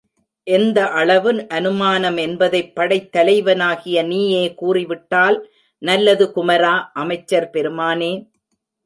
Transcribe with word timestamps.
எந்த 0.47 0.85
அளவு 0.91 1.31
அநுமானம் 1.49 2.17
என்பதைப் 2.17 2.71
படைத் 2.75 3.11
தலைவனாகிய 3.11 4.03
நீயே 4.03 4.41
கூறிவிட்டால் 4.53 5.37
நல்லது 5.81 6.27
குமரா 6.31 6.73
அமைச்சர் 6.95 7.49
பெருமானே! 7.49 8.11